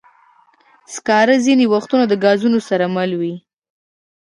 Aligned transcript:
سکاره 0.93 1.35
ځینې 1.45 1.65
وختونه 1.73 2.03
د 2.07 2.13
ګازونو 2.23 2.59
سره 2.69 2.85
مله 2.95 3.15
وي. 3.21 3.35